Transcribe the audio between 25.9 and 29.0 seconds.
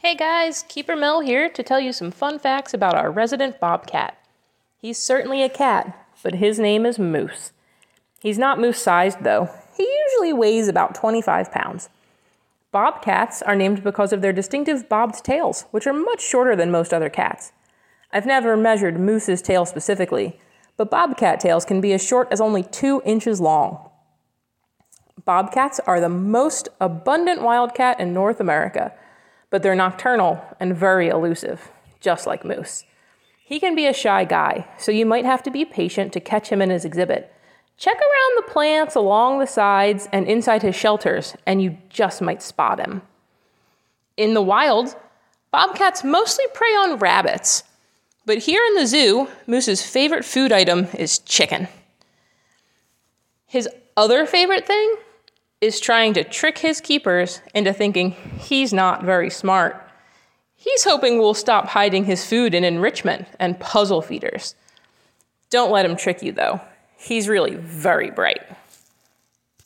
the most abundant wildcat in North America